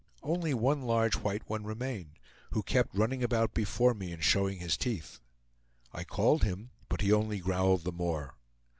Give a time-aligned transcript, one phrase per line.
[0.23, 2.17] Only one large white one remained,
[2.49, 5.19] who kept running about before me and showing his teeth.
[5.93, 8.33] I called him, but he only growled the more.